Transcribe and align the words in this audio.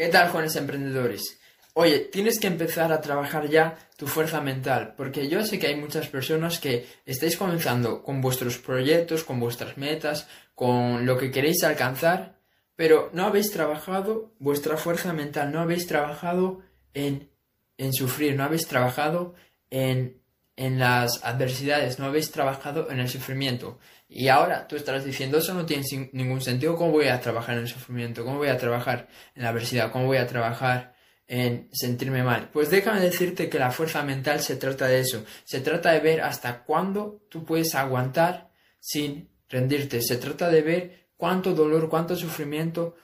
¿Qué 0.00 0.08
tal, 0.08 0.30
jóvenes 0.30 0.56
emprendedores? 0.56 1.38
Oye, 1.74 1.98
tienes 1.98 2.40
que 2.40 2.46
empezar 2.46 2.90
a 2.90 3.02
trabajar 3.02 3.50
ya 3.50 3.76
tu 3.98 4.06
fuerza 4.06 4.40
mental, 4.40 4.94
porque 4.96 5.28
yo 5.28 5.44
sé 5.44 5.58
que 5.58 5.66
hay 5.66 5.76
muchas 5.76 6.08
personas 6.08 6.58
que 6.58 6.86
estáis 7.04 7.36
comenzando 7.36 8.02
con 8.02 8.22
vuestros 8.22 8.56
proyectos, 8.56 9.24
con 9.24 9.38
vuestras 9.38 9.76
metas, 9.76 10.26
con 10.54 11.04
lo 11.04 11.18
que 11.18 11.30
queréis 11.30 11.62
alcanzar, 11.64 12.38
pero 12.76 13.10
no 13.12 13.26
habéis 13.26 13.50
trabajado 13.50 14.32
vuestra 14.38 14.78
fuerza 14.78 15.12
mental, 15.12 15.52
no 15.52 15.60
habéis 15.60 15.86
trabajado 15.86 16.62
en, 16.94 17.28
en 17.76 17.92
sufrir, 17.92 18.36
no 18.36 18.44
habéis 18.44 18.66
trabajado 18.66 19.34
en, 19.68 20.19
en 20.60 20.78
las 20.78 21.24
adversidades, 21.24 21.98
no 21.98 22.04
habéis 22.04 22.30
trabajado 22.30 22.90
en 22.90 23.00
el 23.00 23.08
sufrimiento. 23.08 23.78
Y 24.10 24.28
ahora 24.28 24.68
tú 24.68 24.76
estarás 24.76 25.06
diciendo, 25.06 25.38
eso 25.38 25.54
no 25.54 25.64
tiene 25.64 25.84
ningún 26.12 26.42
sentido, 26.42 26.76
¿cómo 26.76 26.92
voy 26.92 27.08
a 27.08 27.18
trabajar 27.18 27.54
en 27.54 27.62
el 27.62 27.68
sufrimiento? 27.68 28.26
¿Cómo 28.26 28.36
voy 28.36 28.48
a 28.48 28.58
trabajar 28.58 29.08
en 29.34 29.44
la 29.44 29.48
adversidad? 29.48 29.90
¿Cómo 29.90 30.04
voy 30.04 30.18
a 30.18 30.26
trabajar 30.26 30.94
en 31.26 31.70
sentirme 31.72 32.22
mal? 32.22 32.50
Pues 32.52 32.68
déjame 32.68 33.00
decirte 33.00 33.48
que 33.48 33.58
la 33.58 33.70
fuerza 33.70 34.02
mental 34.02 34.40
se 34.40 34.56
trata 34.56 34.86
de 34.86 35.00
eso, 35.00 35.24
se 35.44 35.60
trata 35.60 35.92
de 35.92 36.00
ver 36.00 36.20
hasta 36.20 36.62
cuándo 36.62 37.22
tú 37.30 37.42
puedes 37.42 37.74
aguantar 37.74 38.50
sin 38.80 39.30
rendirte, 39.48 40.02
se 40.02 40.18
trata 40.18 40.50
de 40.50 40.60
ver 40.60 41.08
cuánto 41.16 41.54
dolor, 41.54 41.88
cuánto 41.88 42.16
sufrimiento, 42.16 42.96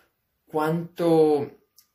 cuánto, 0.45 1.53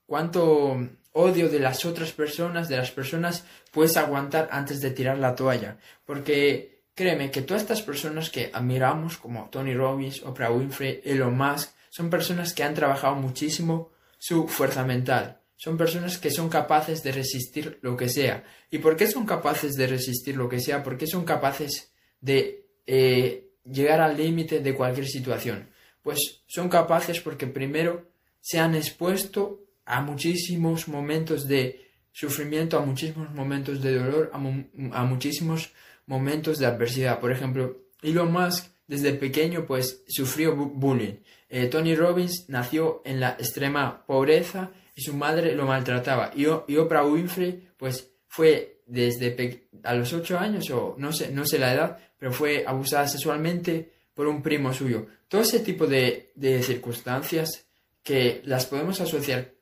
cuánto 0.08 0.90
odio 1.14 1.50
de 1.50 1.60
las 1.60 1.86
otras 1.86 2.12
personas, 2.12 2.70
de 2.70 2.78
las 2.78 2.92
personas, 2.92 3.46
puedes 3.72 3.98
aguantar 3.98 4.50
antes 4.52 4.82
de 4.82 4.92
tirar 4.92 5.18
la 5.18 5.36
toalla. 5.36 5.78
Porque 6.06 6.84
créeme 6.96 7.32
que 7.32 7.42
todas 7.42 7.64
estas 7.64 7.82
personas 7.82 8.30
que 8.30 8.50
admiramos, 8.54 9.18
como 9.18 9.50
Tony 9.50 9.74
Robbins, 9.74 10.24
Oprah 10.24 10.52
Winfrey, 10.52 11.02
Elon 11.04 11.38
Musk, 11.38 11.72
son 11.90 12.10
personas 12.10 12.54
que 12.54 12.64
han 12.64 12.74
trabajado 12.74 13.16
muchísimo 13.16 13.92
su 14.18 14.48
fuerza 14.48 14.84
mental. 14.84 15.42
Son 15.58 15.78
personas 15.78 16.18
que 16.18 16.32
son 16.32 16.50
capaces 16.50 17.04
de 17.04 17.12
resistir 17.12 17.80
lo 17.82 17.96
que 17.96 18.10
sea. 18.10 18.44
¿Y 18.72 18.80
por 18.80 18.96
qué 18.98 19.08
son 19.08 19.26
capaces 19.26 19.74
de 19.74 19.88
resistir 19.88 20.36
lo 20.36 20.50
que 20.50 20.60
sea? 20.60 20.82
Porque 20.82 21.06
son 21.06 21.24
capaces 21.24 21.94
de 22.20 22.66
eh, 22.88 23.52
llegar 23.64 24.02
al 24.02 24.18
límite 24.18 24.60
de 24.60 24.74
cualquier 24.74 25.08
situación. 25.08 25.70
Pues 26.02 26.44
son 26.48 26.70
capaces 26.70 27.20
porque 27.20 27.46
primero 27.46 28.10
se 28.40 28.58
han 28.58 28.74
expuesto 28.74 29.60
a 29.92 30.02
muchísimos 30.02 30.88
momentos 30.88 31.48
de 31.48 31.92
sufrimiento, 32.14 32.78
a 32.78 32.86
muchísimos 32.86 33.30
momentos 33.32 33.82
de 33.82 34.00
dolor, 34.00 34.32
a, 34.34 35.04
muchísimos 35.04 35.74
momentos 36.06 36.60
de 36.60 36.66
adversidad. 36.66 37.20
Por 37.20 37.32
ejemplo, 37.32 37.78
Elon 38.02 38.32
Musk 38.32 38.68
desde 38.88 39.14
pequeño 39.14 39.66
pues 39.66 40.04
sufrió 40.08 40.56
bullying. 40.56 41.16
Eh, 41.50 41.68
Tony 41.68 41.94
Robbins 41.96 42.46
nació 42.48 43.02
en 43.04 43.20
la 43.20 43.32
extrema 43.32 44.06
pobreza 44.06 44.72
y 44.96 45.02
su 45.02 45.14
madre 45.14 45.56
lo 45.56 45.66
maltrataba. 45.66 46.32
Y, 46.36 46.44
y 46.44 46.78
Oprah 46.78 47.06
Winfrey 47.06 47.70
pues 47.76 48.10
fue 48.28 48.82
desde 48.86 49.68
a 49.84 49.94
los 49.94 50.14
8 50.14 50.40
años 50.40 50.70
o 50.72 50.96
no 50.98 51.12
sé, 51.12 51.32
no 51.32 51.46
sé 51.46 51.60
la 51.60 51.74
edad, 51.74 52.00
pero 52.18 52.32
fue 52.32 52.64
abusada 52.66 53.08
sexualmente 53.10 53.92
por 54.14 54.28
un 54.28 54.42
primo 54.42 54.74
suyo. 54.74 55.08
Todo 55.28 55.42
ese 55.42 55.60
tipo 55.60 55.86
de, 55.86 56.32
circunstancias 56.64 57.66
que 58.04 58.42
las 58.46 58.66
podemos 58.66 59.02
asociar 59.02 59.54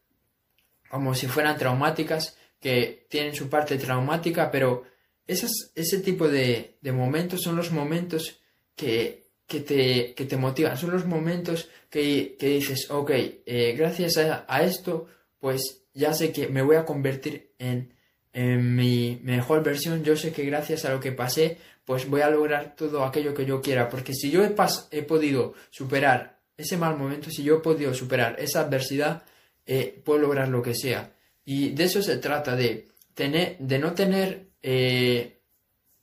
como 0.89 1.15
si 1.15 1.27
fueran 1.27 1.57
traumáticas, 1.57 2.35
que 2.59 3.05
tienen 3.09 3.33
su 3.33 3.49
parte 3.49 3.77
traumática, 3.77 4.51
pero 4.51 4.83
esas, 5.27 5.51
ese 5.75 5.99
tipo 5.99 6.27
de, 6.27 6.77
momentos 6.91 7.41
son 7.41 7.55
los 7.55 7.71
momentos 7.71 8.39
que, 8.75 9.29
te, 9.47 10.13
te, 10.15 10.37
motivan, 10.37 10.77
son 10.77 10.91
los 10.91 11.05
momentos 11.05 11.69
que, 11.89 12.35
dices, 12.39 12.89
ok, 12.89 13.11
eh, 13.11 13.75
gracias 13.77 14.17
a, 14.17 14.63
esto, 14.63 15.07
pues 15.39 15.83
ya 15.93 16.13
sé 16.13 16.31
que 16.31 16.47
me 16.47 16.61
voy 16.61 16.75
a 16.75 16.85
convertir 16.85 17.51
en, 17.59 17.93
en 18.33 18.75
mi 18.75 19.19
mejor 19.23 19.63
versión, 19.63 20.03
yo 20.03 20.15
sé 20.15 20.31
que 20.31 20.45
gracias 20.45 20.85
a 20.85 20.91
lo 20.91 20.99
que 20.99 21.11
pasé, 21.11 21.57
pues 21.85 22.07
voy 22.09 22.21
a 22.21 22.29
lograr 22.29 22.75
todo 22.75 23.03
aquello 23.03 23.33
que 23.33 23.45
yo 23.45 23.61
quiera, 23.61 23.89
porque 23.89 24.13
si 24.13 24.29
yo 24.29 24.43
he, 24.43 24.55
he 24.91 25.03
podido 25.03 25.53
superar 25.69 26.39
ese 26.57 26.77
mal 26.77 26.97
momento, 26.97 27.29
si 27.31 27.43
yo 27.43 27.57
he 27.57 27.61
podido 27.61 27.93
superar 27.93 28.35
esa 28.39 28.61
adversidad, 28.61 29.23
eh, 29.71 30.01
puedo 30.03 30.19
lograr 30.19 30.47
lo 30.49 30.61
que 30.61 30.73
sea. 30.73 31.13
Y 31.45 31.69
de 31.69 31.83
eso 31.83 32.01
se 32.01 32.17
trata, 32.17 32.55
de, 32.55 32.87
tener, 33.13 33.57
de 33.59 33.77
no 33.77 33.93
tener, 33.93 34.49
eh, 34.63 35.41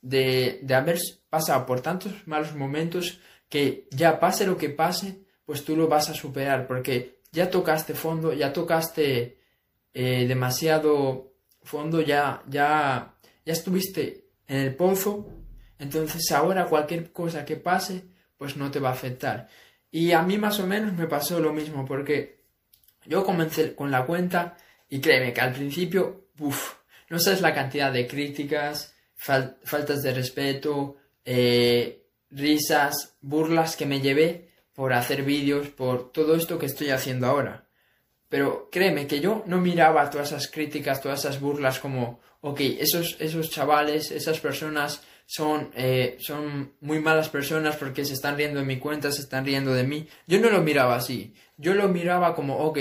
de, 0.00 0.60
de 0.62 0.74
haber 0.74 0.98
pasado 1.28 1.66
por 1.66 1.80
tantos 1.80 2.12
malos 2.26 2.54
momentos 2.54 3.18
que 3.48 3.88
ya 3.90 4.20
pase 4.20 4.46
lo 4.46 4.56
que 4.56 4.70
pase, 4.70 5.22
pues 5.44 5.64
tú 5.64 5.76
lo 5.76 5.88
vas 5.88 6.08
a 6.08 6.14
superar, 6.14 6.66
porque 6.66 7.20
ya 7.32 7.50
tocaste 7.50 7.94
fondo, 7.94 8.32
ya 8.32 8.52
tocaste 8.52 9.38
eh, 9.94 10.26
demasiado 10.26 11.32
fondo, 11.62 12.00
ya, 12.00 12.42
ya, 12.48 13.16
ya 13.44 13.52
estuviste 13.52 14.28
en 14.46 14.58
el 14.58 14.76
pozo 14.76 15.26
entonces 15.78 16.30
ahora 16.32 16.66
cualquier 16.66 17.12
cosa 17.12 17.44
que 17.44 17.56
pase, 17.56 18.04
pues 18.36 18.56
no 18.56 18.70
te 18.70 18.80
va 18.80 18.90
a 18.90 18.92
afectar. 18.92 19.48
Y 19.90 20.12
a 20.12 20.22
mí 20.22 20.38
más 20.38 20.58
o 20.60 20.66
menos 20.66 20.92
me 20.94 21.06
pasó 21.06 21.40
lo 21.40 21.52
mismo, 21.52 21.84
porque 21.84 22.45
yo 23.06 23.24
comencé 23.24 23.74
con 23.74 23.90
la 23.90 24.04
cuenta 24.04 24.56
y 24.88 25.00
créeme 25.00 25.32
que 25.32 25.40
al 25.40 25.52
principio, 25.52 26.28
uff, 26.38 26.74
no 27.08 27.18
sabes 27.18 27.40
la 27.40 27.54
cantidad 27.54 27.92
de 27.92 28.06
críticas, 28.06 28.94
faltas 29.16 30.02
de 30.02 30.12
respeto, 30.12 30.96
eh, 31.24 32.06
risas, 32.30 33.16
burlas 33.20 33.76
que 33.76 33.86
me 33.86 34.00
llevé 34.00 34.50
por 34.74 34.92
hacer 34.92 35.22
vídeos, 35.22 35.68
por 35.68 36.12
todo 36.12 36.36
esto 36.36 36.58
que 36.58 36.66
estoy 36.66 36.90
haciendo 36.90 37.26
ahora. 37.26 37.66
Pero 38.28 38.68
créeme 38.70 39.06
que 39.06 39.20
yo 39.20 39.42
no 39.46 39.58
miraba 39.58 40.10
todas 40.10 40.28
esas 40.28 40.48
críticas, 40.48 41.00
todas 41.00 41.20
esas 41.20 41.40
burlas 41.40 41.78
como, 41.78 42.20
ok, 42.40 42.60
esos, 42.60 43.16
esos 43.20 43.50
chavales, 43.50 44.10
esas 44.10 44.40
personas 44.40 45.02
son, 45.26 45.70
eh, 45.74 46.16
son 46.20 46.74
muy 46.80 47.00
malas 47.00 47.28
personas 47.28 47.76
porque 47.76 48.04
se 48.04 48.14
están 48.14 48.36
riendo 48.36 48.60
de 48.60 48.64
mi 48.64 48.78
cuenta, 48.78 49.10
se 49.10 49.22
están 49.22 49.44
riendo 49.44 49.74
de 49.74 49.82
mí. 49.82 50.08
Yo 50.26 50.40
no 50.40 50.50
lo 50.50 50.62
miraba 50.62 50.96
así. 50.96 51.34
Yo 51.56 51.74
lo 51.74 51.88
miraba 51.88 52.34
como, 52.34 52.58
ok, 52.58 52.78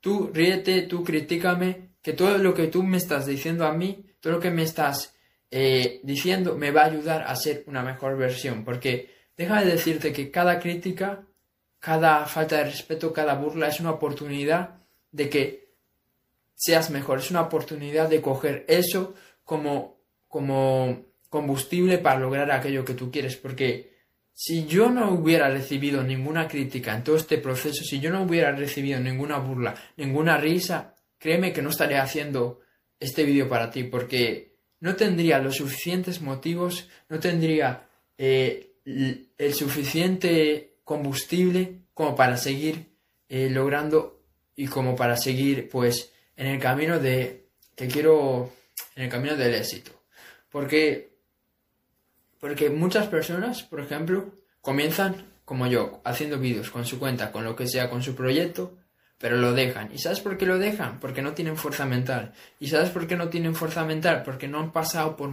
tú 0.00 0.30
ríete, 0.32 0.82
tú 0.82 1.02
critícame, 1.02 1.90
que 2.02 2.12
todo 2.12 2.36
lo 2.38 2.54
que 2.54 2.66
tú 2.66 2.82
me 2.82 2.98
estás 2.98 3.26
diciendo 3.26 3.66
a 3.66 3.72
mí, 3.72 4.04
todo 4.20 4.34
lo 4.34 4.40
que 4.40 4.50
me 4.50 4.62
estás 4.62 5.14
eh, 5.50 6.00
diciendo 6.02 6.54
me 6.54 6.70
va 6.70 6.82
a 6.82 6.86
ayudar 6.86 7.22
a 7.22 7.34
ser 7.34 7.64
una 7.66 7.82
mejor 7.82 8.16
versión. 8.16 8.62
Porque 8.64 9.10
deja 9.36 9.62
de 9.62 9.72
decirte 9.72 10.12
que 10.12 10.30
cada 10.30 10.60
crítica, 10.60 11.24
cada 11.78 12.26
falta 12.26 12.58
de 12.58 12.64
respeto, 12.64 13.12
cada 13.12 13.34
burla 13.34 13.68
es 13.68 13.80
una 13.80 13.92
oportunidad 13.92 14.80
de 15.12 15.30
que 15.30 15.74
seas 16.54 16.90
mejor. 16.90 17.20
Es 17.20 17.30
una 17.30 17.40
oportunidad 17.40 18.08
de 18.10 18.20
coger 18.20 18.66
eso 18.68 19.14
como, 19.44 19.98
como 20.28 21.09
combustible 21.30 21.96
para 21.98 22.20
lograr 22.20 22.50
aquello 22.50 22.84
que 22.84 22.94
tú 22.94 23.10
quieres, 23.10 23.36
porque 23.36 23.90
si 24.34 24.66
yo 24.66 24.90
no 24.90 25.12
hubiera 25.12 25.48
recibido 25.48 26.02
ninguna 26.02 26.48
crítica 26.48 26.94
en 26.94 27.04
todo 27.04 27.16
este 27.16 27.38
proceso, 27.38 27.84
si 27.84 28.00
yo 28.00 28.10
no 28.10 28.24
hubiera 28.24 28.52
recibido 28.52 29.00
ninguna 29.00 29.38
burla, 29.38 29.74
ninguna 29.96 30.36
risa, 30.36 30.94
créeme 31.18 31.52
que 31.52 31.62
no 31.62 31.70
estaría 31.70 32.02
haciendo 32.02 32.60
este 32.98 33.24
vídeo 33.24 33.48
para 33.48 33.70
ti, 33.70 33.84
porque 33.84 34.56
no 34.80 34.96
tendría 34.96 35.38
los 35.38 35.56
suficientes 35.56 36.20
motivos, 36.20 36.88
no 37.08 37.20
tendría 37.20 37.86
eh, 38.18 38.72
el 38.84 39.54
suficiente 39.54 40.78
combustible 40.84 41.82
como 41.94 42.16
para 42.16 42.36
seguir 42.36 42.86
eh, 43.28 43.48
logrando 43.50 44.22
y 44.56 44.66
como 44.66 44.96
para 44.96 45.16
seguir 45.16 45.68
pues 45.68 46.12
en 46.36 46.46
el 46.46 46.58
camino 46.58 46.98
de 46.98 47.46
que 47.76 47.86
quiero 47.86 48.52
en 48.96 49.04
el 49.04 49.08
camino 49.08 49.36
del 49.36 49.54
éxito. 49.54 49.92
Porque 50.50 51.09
porque 52.40 52.70
muchas 52.70 53.06
personas, 53.06 53.62
por 53.62 53.80
ejemplo, 53.80 54.34
comienzan 54.60 55.30
como 55.44 55.66
yo, 55.66 56.00
haciendo 56.04 56.38
vídeos 56.38 56.70
con 56.70 56.86
su 56.86 56.98
cuenta, 56.98 57.32
con 57.32 57.44
lo 57.44 57.56
que 57.56 57.66
sea, 57.66 57.90
con 57.90 58.02
su 58.02 58.14
proyecto, 58.14 58.78
pero 59.18 59.36
lo 59.36 59.52
dejan. 59.52 59.90
¿Y 59.92 59.98
sabes 59.98 60.20
por 60.20 60.38
qué 60.38 60.46
lo 60.46 60.58
dejan? 60.58 61.00
Porque 61.00 61.22
no 61.22 61.34
tienen 61.34 61.56
fuerza 61.56 61.84
mental. 61.84 62.32
¿Y 62.60 62.68
sabes 62.68 62.90
por 62.90 63.06
qué 63.06 63.16
no 63.16 63.28
tienen 63.28 63.54
fuerza 63.54 63.84
mental? 63.84 64.22
Porque 64.24 64.48
no 64.48 64.60
han 64.60 64.70
pasado 64.70 65.16
por, 65.16 65.30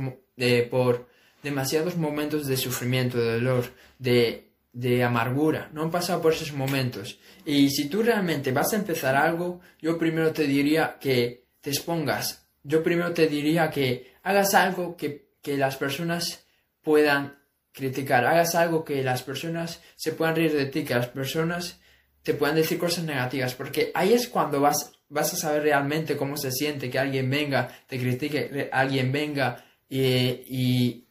por 0.71 1.07
demasiados 1.44 1.98
momentos 1.98 2.48
de 2.48 2.57
sufrimiento, 2.57 3.19
de 3.19 3.33
dolor, 3.36 3.65
de, 4.00 4.50
de 4.74 5.04
amargura. 5.04 5.69
No 5.71 5.83
han 5.83 5.92
pasado 5.92 6.21
por 6.21 6.33
esos 6.33 6.51
momentos. 6.51 7.19
Y 7.45 7.69
si 7.69 7.88
tú 7.88 8.01
realmente 8.01 8.51
vas 8.51 8.74
a 8.74 8.77
empezar 8.77 9.15
algo, 9.15 9.62
yo 9.80 9.98
primero 9.98 10.33
te 10.33 10.48
diría 10.48 10.98
que 11.00 11.45
te 11.62 11.69
expongas. 11.69 12.45
Yo 12.63 12.81
primero 12.83 13.13
te 13.13 13.27
diría 13.27 13.69
que 13.69 14.15
hagas 14.24 14.56
algo 14.56 14.98
que, 14.98 15.30
que 15.42 15.57
las 15.57 15.77
personas 15.77 16.46
puedan 16.88 17.38
criticar, 17.74 18.25
hagas 18.25 18.56
algo 18.56 18.86
que 18.86 19.04
las 19.04 19.22
personas 19.22 19.81
se 19.98 20.13
puedan 20.13 20.38
reír 20.38 20.54
de 20.54 20.68
ti, 20.68 20.86
que 20.86 20.95
las 20.95 21.10
personas 21.10 21.81
te 22.24 22.34
puedan 22.34 22.56
decir 22.56 22.80
cosas 22.80 23.04
negativas, 23.04 23.56
porque 23.56 23.92
ahí 23.94 24.13
es 24.13 24.30
cuando 24.30 24.62
vas, 24.62 24.94
vas 25.10 25.34
a 25.34 25.36
saber 25.36 25.63
realmente 25.63 26.16
cómo 26.16 26.38
se 26.38 26.50
siente 26.50 26.89
que 26.89 26.98
alguien 26.98 27.30
venga, 27.30 27.68
te 27.88 28.00
critique, 28.00 28.69
alguien 28.72 29.12
venga 29.12 29.66
y, 29.89 31.04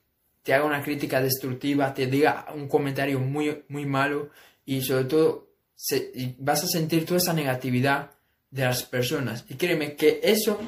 te 0.42 0.54
haga 0.54 0.64
una 0.64 0.82
crítica 0.82 1.20
destructiva, 1.20 1.92
te 1.92 2.06
diga 2.06 2.46
un 2.54 2.68
comentario 2.68 3.20
muy, 3.20 3.64
muy 3.68 3.84
malo 3.84 4.30
y 4.64 4.80
sobre 4.80 5.04
todo 5.04 5.50
vas 6.38 6.64
a 6.64 6.68
sentir 6.68 7.04
toda 7.04 7.18
esa 7.18 7.34
negatividad 7.34 8.12
de 8.50 8.64
las 8.64 8.82
personas. 8.82 9.44
Y 9.50 9.56
créeme 9.56 9.94
que 9.94 10.20
eso, 10.22 10.58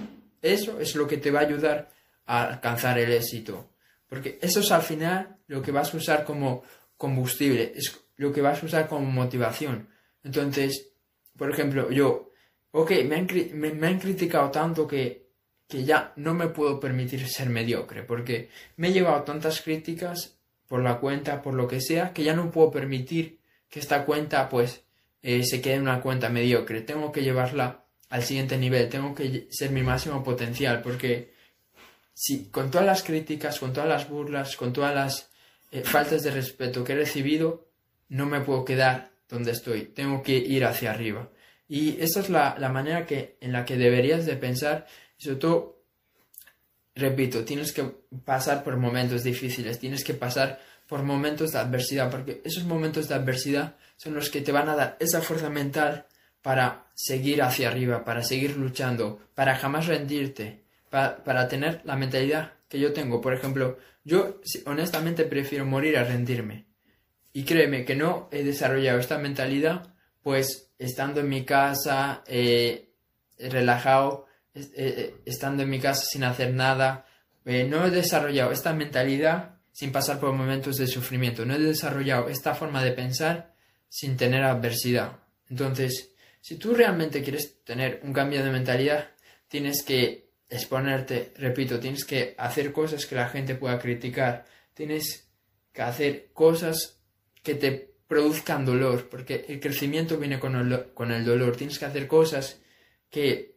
eso 0.42 0.78
es 0.80 0.94
lo 0.96 1.06
que 1.06 1.16
te 1.16 1.30
va 1.30 1.40
a 1.40 1.44
ayudar 1.44 1.88
a 2.26 2.44
alcanzar 2.44 2.98
el 2.98 3.12
éxito. 3.12 3.70
Porque 4.08 4.38
eso 4.40 4.60
es 4.60 4.72
al 4.72 4.82
final 4.82 5.36
lo 5.46 5.62
que 5.62 5.72
vas 5.72 5.92
a 5.92 5.96
usar 5.96 6.24
como 6.24 6.62
combustible, 6.96 7.72
es 7.74 8.00
lo 8.16 8.32
que 8.32 8.42
vas 8.42 8.62
a 8.62 8.66
usar 8.66 8.88
como 8.88 9.10
motivación. 9.10 9.88
Entonces, 10.24 10.90
por 11.36 11.50
ejemplo, 11.50 11.90
yo, 11.90 12.32
ok, 12.72 12.90
me 13.06 13.16
han, 13.16 13.28
me, 13.54 13.86
han 13.86 13.98
criticado 13.98 14.50
tanto 14.50 14.86
que, 14.86 15.28
que 15.68 15.84
ya 15.84 16.12
no 16.16 16.34
me 16.34 16.48
puedo 16.48 16.80
permitir 16.80 17.26
ser 17.28 17.48
mediocre, 17.48 18.02
porque 18.02 18.50
me 18.76 18.88
he 18.88 18.92
llevado 18.92 19.22
tantas 19.22 19.60
críticas 19.60 20.38
por 20.66 20.82
la 20.82 20.98
cuenta, 20.98 21.40
por 21.40 21.54
lo 21.54 21.68
que 21.68 21.80
sea, 21.80 22.12
que 22.12 22.24
ya 22.24 22.34
no 22.34 22.50
puedo 22.50 22.70
permitir 22.70 23.38
que 23.68 23.80
esta 23.80 24.04
cuenta 24.04 24.48
pues 24.48 24.82
eh, 25.22 25.44
se 25.44 25.60
quede 25.60 25.74
en 25.74 25.82
una 25.82 26.00
cuenta 26.00 26.28
mediocre. 26.28 26.82
Tengo 26.82 27.12
que 27.12 27.22
llevarla 27.22 27.84
al 28.10 28.22
siguiente 28.22 28.58
nivel, 28.58 28.88
tengo 28.88 29.14
que 29.14 29.48
ser 29.50 29.70
mi 29.70 29.82
máximo 29.82 30.22
potencial, 30.22 30.82
porque 30.82 31.32
si 32.20 32.46
con 32.46 32.68
todas 32.68 32.84
las 32.84 33.04
críticas, 33.04 33.60
con 33.60 33.72
todas 33.72 33.88
las 33.88 34.08
burlas, 34.08 34.56
con 34.56 34.72
todas 34.72 34.92
las 34.92 35.30
eh, 35.70 35.82
faltas 35.84 36.24
de 36.24 36.32
respeto 36.32 36.82
que 36.82 36.94
he 36.94 36.96
recibido, 36.96 37.68
no 38.08 38.26
me 38.26 38.40
puedo 38.40 38.64
quedar 38.64 39.12
donde 39.28 39.52
estoy, 39.52 39.84
tengo 39.84 40.20
que 40.20 40.36
ir 40.36 40.64
hacia 40.64 40.90
arriba. 40.90 41.30
Y 41.68 42.00
esa 42.00 42.18
es 42.18 42.28
la, 42.28 42.56
manera 42.72 43.06
que, 43.06 43.36
en 43.40 43.52
la 43.52 43.64
que 43.64 43.76
deberías 43.76 44.26
de 44.26 44.34
pensar, 44.34 44.88
y 45.16 45.22
sobre 45.22 45.36
todo, 45.36 45.82
repito, 46.96 47.44
tienes 47.44 47.70
que 47.70 47.84
pasar 48.24 48.64
por 48.64 48.76
momentos 48.78 49.22
difíciles, 49.22 49.78
tienes 49.78 50.02
que 50.02 50.14
pasar 50.14 50.60
por 50.88 51.04
momentos 51.04 51.52
de 51.52 51.58
adversidad, 51.60 52.10
porque 52.10 52.42
esos 52.44 52.64
momentos 52.64 53.06
de 53.06 53.14
adversidad 53.14 53.76
son 53.96 54.14
los 54.14 54.28
que 54.28 54.40
te 54.40 54.50
van 54.50 54.68
a 54.68 54.74
dar 54.74 54.96
esa 54.98 55.20
fuerza 55.20 55.50
mental 55.50 56.06
para 56.42 56.86
seguir 56.94 57.42
hacia 57.42 57.68
arriba, 57.68 58.04
para 58.04 58.24
seguir 58.24 58.56
luchando, 58.56 59.20
para 59.36 59.54
jamás 59.54 59.86
rendirte, 59.86 60.64
para, 60.90 61.48
tener 61.48 61.80
la 61.84 61.96
mentalidad 61.96 62.52
que 62.68 62.78
yo 62.78 62.92
tengo. 62.92 63.20
Por 63.20 63.34
ejemplo, 63.34 63.78
yo 64.04 64.40
honestamente 64.66 65.24
prefiero 65.24 65.64
morir 65.64 65.96
a 65.98 66.04
rendirme. 66.04 66.66
Y 67.32 67.44
créeme 67.44 67.84
que 67.84 67.94
no 67.94 68.28
he 68.32 68.42
desarrollado 68.42 68.98
esta 68.98 69.18
mentalidad, 69.18 69.94
pues 70.22 70.70
estando 70.78 71.20
en 71.20 71.28
mi 71.28 71.44
casa, 71.44 72.22
eh, 72.26 72.90
relajado, 73.38 74.26
eh, 74.54 74.70
eh, 74.76 75.14
estando 75.24 75.62
en 75.62 75.70
mi 75.70 75.78
casa 75.78 76.04
sin 76.04 76.24
hacer 76.24 76.54
nada, 76.54 77.06
no 77.44 77.86
he 77.86 77.90
desarrollado 77.90 78.52
esta 78.52 78.74
mentalidad 78.74 79.58
sin 79.72 79.92
pasar 79.92 80.18
por 80.18 80.32
momentos 80.32 80.76
de 80.76 80.86
sufrimiento. 80.86 81.46
No 81.46 81.54
he 81.54 81.58
desarrollado 81.58 82.28
esta 82.28 82.54
forma 82.54 82.82
de 82.82 82.92
pensar 82.92 83.54
sin 83.88 84.16
tener 84.16 84.42
adversidad. 84.42 85.12
Entonces, 85.48 86.12
si 86.40 86.56
tú 86.56 86.74
realmente 86.74 87.22
quieres 87.22 87.62
tener 87.64 88.00
un 88.02 88.12
cambio 88.12 88.42
de 88.42 88.50
mentalidad, 88.50 89.10
tienes 89.48 89.82
que 89.82 90.27
exponerte, 90.48 91.32
repito, 91.36 91.78
tienes 91.78 92.04
que 92.04 92.34
hacer 92.38 92.72
cosas 92.72 93.06
que 93.06 93.14
la 93.14 93.28
gente 93.28 93.54
pueda 93.54 93.78
criticar, 93.78 94.44
tienes 94.74 95.28
que 95.72 95.82
hacer 95.82 96.30
cosas 96.32 97.00
que 97.42 97.54
te 97.54 97.94
produzcan 98.06 98.64
dolor, 98.64 99.08
porque 99.10 99.44
el 99.48 99.60
crecimiento 99.60 100.18
viene 100.18 100.40
con 100.40 100.56
el, 100.56 100.92
con 100.94 101.12
el 101.12 101.24
dolor, 101.24 101.56
tienes 101.56 101.78
que 101.78 101.84
hacer 101.84 102.06
cosas 102.06 102.60
que 103.10 103.56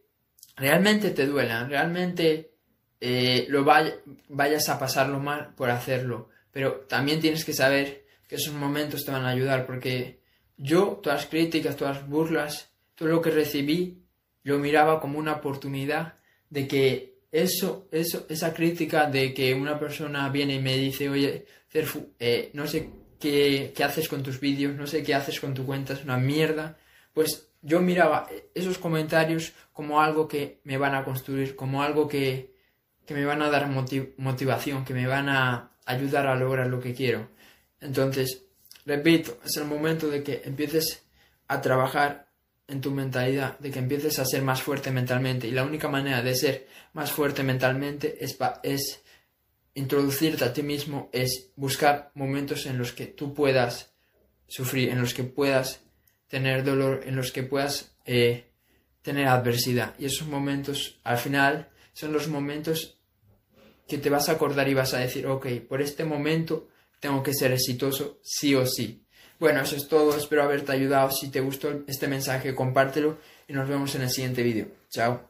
realmente 0.56 1.10
te 1.10 1.26
duelan, 1.26 1.70
realmente 1.70 2.52
eh, 3.00 3.46
lo 3.48 3.64
vayas 3.64 4.68
a 4.68 4.78
pasarlo 4.78 5.18
mal 5.18 5.54
por 5.54 5.70
hacerlo. 5.70 6.28
Pero 6.52 6.84
también 6.88 7.20
tienes 7.20 7.44
que 7.44 7.54
saber 7.54 8.04
que 8.28 8.36
esos 8.36 8.54
momentos 8.54 9.04
te 9.04 9.10
van 9.10 9.24
a 9.24 9.30
ayudar, 9.30 9.64
porque 9.64 10.20
yo, 10.58 11.00
todas 11.02 11.22
las 11.22 11.30
críticas, 11.30 11.76
todas 11.76 11.96
las 11.96 12.08
burlas, 12.08 12.70
todo 12.94 13.08
lo 13.08 13.22
que 13.22 13.30
recibí, 13.30 14.04
lo 14.42 14.58
miraba 14.58 15.00
como 15.00 15.18
una 15.18 15.32
oportunidad 15.32 16.14
de 16.52 16.68
que 16.68 17.14
eso, 17.32 17.88
eso, 17.90 18.26
esa 18.28 18.52
crítica 18.52 19.06
de 19.06 19.32
que 19.32 19.54
una 19.54 19.80
persona 19.80 20.28
viene 20.28 20.56
y 20.56 20.60
me 20.60 20.76
dice, 20.76 21.08
oye, 21.08 21.46
eh, 21.72 22.50
no 22.52 22.66
sé 22.66 22.90
qué, 23.18 23.72
qué 23.74 23.84
haces 23.84 24.06
con 24.06 24.22
tus 24.22 24.38
vídeos, 24.38 24.76
no 24.76 24.86
sé 24.86 25.02
qué 25.02 25.14
haces 25.14 25.40
con 25.40 25.54
tu 25.54 25.64
cuenta, 25.64 25.94
es 25.94 26.04
una 26.04 26.18
mierda, 26.18 26.76
pues 27.14 27.48
yo 27.62 27.80
miraba 27.80 28.28
esos 28.54 28.76
comentarios 28.76 29.54
como 29.72 30.02
algo 30.02 30.28
que 30.28 30.60
me 30.64 30.76
van 30.76 30.94
a 30.94 31.04
construir, 31.04 31.56
como 31.56 31.82
algo 31.82 32.06
que, 32.06 32.54
que 33.06 33.14
me 33.14 33.24
van 33.24 33.40
a 33.40 33.48
dar 33.48 33.70
motivación, 34.18 34.84
que 34.84 34.92
me 34.92 35.06
van 35.06 35.30
a 35.30 35.72
ayudar 35.86 36.26
a 36.26 36.36
lograr 36.36 36.66
lo 36.66 36.80
que 36.80 36.92
quiero. 36.92 37.30
Entonces, 37.80 38.44
repito, 38.84 39.38
es 39.42 39.56
el 39.56 39.64
momento 39.64 40.10
de 40.10 40.22
que 40.22 40.42
empieces 40.44 41.02
a 41.48 41.62
trabajar 41.62 42.26
en 42.68 42.80
tu 42.80 42.90
mentalidad, 42.90 43.58
de 43.58 43.70
que 43.70 43.78
empieces 43.78 44.18
a 44.18 44.24
ser 44.24 44.42
más 44.42 44.62
fuerte 44.62 44.90
mentalmente. 44.90 45.46
Y 45.46 45.50
la 45.50 45.64
única 45.64 45.88
manera 45.88 46.22
de 46.22 46.34
ser 46.34 46.68
más 46.92 47.10
fuerte 47.10 47.42
mentalmente 47.42 48.24
es, 48.24 48.38
es 48.62 49.02
introducirte 49.74 50.44
a 50.44 50.52
ti 50.52 50.62
mismo, 50.62 51.10
es 51.12 51.50
buscar 51.56 52.10
momentos 52.14 52.66
en 52.66 52.78
los 52.78 52.92
que 52.92 53.06
tú 53.06 53.34
puedas 53.34 53.92
sufrir, 54.46 54.90
en 54.90 55.00
los 55.00 55.14
que 55.14 55.24
puedas 55.24 55.80
tener 56.28 56.64
dolor, 56.64 57.02
en 57.04 57.16
los 57.16 57.32
que 57.32 57.42
puedas 57.42 57.94
eh, 58.04 58.46
tener 59.02 59.28
adversidad. 59.28 59.94
Y 59.98 60.06
esos 60.06 60.28
momentos, 60.28 60.98
al 61.04 61.18
final, 61.18 61.68
son 61.92 62.12
los 62.12 62.28
momentos 62.28 62.98
que 63.86 63.98
te 63.98 64.10
vas 64.10 64.28
a 64.28 64.32
acordar 64.32 64.68
y 64.68 64.74
vas 64.74 64.94
a 64.94 64.98
decir, 64.98 65.26
ok, 65.26 65.46
por 65.68 65.82
este 65.82 66.04
momento 66.04 66.68
tengo 67.00 67.22
que 67.22 67.34
ser 67.34 67.52
exitoso 67.52 68.20
sí 68.22 68.54
o 68.54 68.64
sí. 68.64 69.04
Bueno, 69.42 69.60
eso 69.60 69.74
es 69.74 69.88
todo. 69.88 70.16
Espero 70.16 70.44
haberte 70.44 70.70
ayudado. 70.70 71.10
Si 71.10 71.28
te 71.28 71.40
gustó 71.40 71.82
este 71.88 72.06
mensaje, 72.06 72.54
compártelo 72.54 73.18
y 73.48 73.52
nos 73.52 73.68
vemos 73.68 73.92
en 73.96 74.02
el 74.02 74.10
siguiente 74.10 74.40
vídeo. 74.40 74.68
Chao. 74.88 75.20